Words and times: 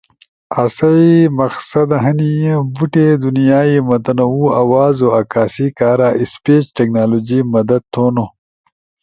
۔آسئی 0.61 1.11
مقصد 1.39 1.89
ہنی 2.03 2.33
بوٹی 2.73 3.07
دُونئیائی 3.21 3.75
متنوع 3.87 4.47
آوازو 4.61 5.07
عکاسی 5.19 5.67
کارا 5.77 6.09
اسپیچ 6.21 6.63
ٹیکنالوجی 6.75 7.39
مدد 7.53 7.81
تھونو۔ 7.93 8.25